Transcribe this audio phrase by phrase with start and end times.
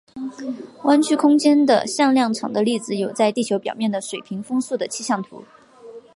[0.85, 5.43] 弯曲空间的向量场的例子有在地球表面的水平风速的气象图。